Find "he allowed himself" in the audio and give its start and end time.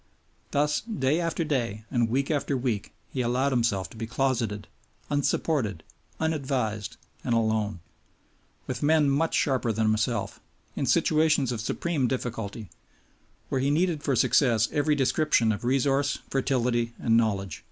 3.11-3.87